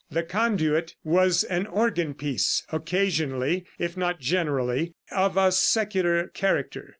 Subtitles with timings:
[0.09, 6.89] The conduit was an organ piece, occasionally, if not generally, of a secular character.